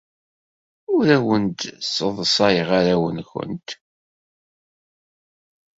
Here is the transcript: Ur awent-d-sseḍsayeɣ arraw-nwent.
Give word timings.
Ur 0.95 1.05
awent-d-sseḍsayeɣ 1.15 2.69
arraw-nwent. 2.79 3.69